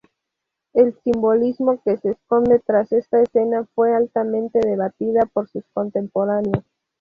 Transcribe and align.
El 0.73 0.97
simbolismo 1.03 1.79
que 1.83 1.95
se 1.97 2.09
esconde 2.09 2.57
tras 2.57 2.91
esta 2.91 3.21
escena 3.21 3.67
fue 3.75 3.93
altamente 3.93 4.59
debatida 4.59 5.27
por 5.31 5.47
sus 5.47 5.63
contemporáneos. 5.75 6.63